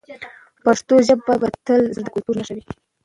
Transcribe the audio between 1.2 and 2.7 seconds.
به تل زموږ د کلتور نښه وي.